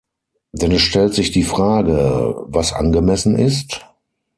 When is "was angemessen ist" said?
2.47-3.85